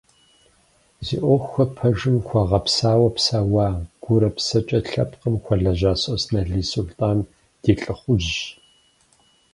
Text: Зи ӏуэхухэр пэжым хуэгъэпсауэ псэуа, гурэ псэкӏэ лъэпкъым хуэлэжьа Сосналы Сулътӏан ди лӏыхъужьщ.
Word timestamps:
Зи 1.05 1.17
ӏуэхухэр 1.21 1.69
пэжым 1.77 2.17
хуэгъэпсауэ 2.25 3.09
псэуа, 3.15 3.67
гурэ 4.03 4.29
псэкӏэ 4.35 4.79
лъэпкъым 4.89 5.35
хуэлэжьа 5.43 5.93
Сосналы 6.01 6.59
Сулътӏан 6.69 7.19
ди 7.61 7.73
лӏыхъужьщ. 7.81 8.37